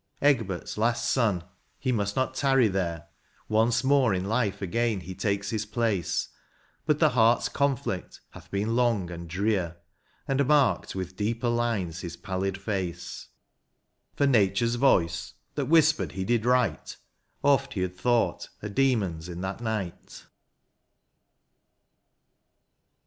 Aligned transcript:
—Egbert's 0.23 0.79
last 0.79 1.07
son— 1.11 1.43
he 1.79 1.91
must 1.91 2.15
not 2.15 2.33
tarry 2.33 2.67
there; 2.67 3.05
Once 3.47 3.83
more 3.83 4.15
in 4.15 4.25
life 4.25 4.59
again 4.59 5.01
he 5.01 5.13
takes 5.13 5.51
his 5.51 5.63
place, 5.63 6.29
But 6.87 6.97
the 6.97 7.09
heart's 7.09 7.47
conflict 7.49 8.19
hath 8.31 8.49
been 8.49 8.75
long 8.75 9.11
and 9.11 9.29
drear. 9.29 9.77
And 10.27 10.47
marked 10.47 10.95
with 10.95 11.15
deeper 11.15 11.49
lines 11.49 11.99
his 11.99 12.17
pallid 12.17 12.57
face; 12.59 13.27
For 14.15 14.25
Nature's 14.25 14.73
voice, 14.73 15.33
that 15.53 15.65
whispered 15.65 16.13
he 16.13 16.23
did 16.23 16.45
right. 16.47 16.97
Oft 17.43 17.75
he 17.75 17.81
had 17.81 17.95
thought 17.95 18.49
a 18.63 18.69
demon's 18.69 19.29
in 19.29 19.41
that 19.41 19.61
night. 19.61 20.25